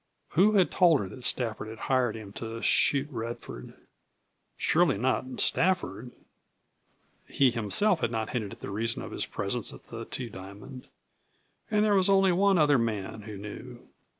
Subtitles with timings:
[0.29, 3.75] Who had told her that Stafford had hired him to shoot Radford?
[4.57, 6.09] Surely not Stafford.
[7.27, 10.87] He himself had not hinted at the reason of his presence at the Two Diamond.
[11.69, 13.87] And there was only one other man who knew.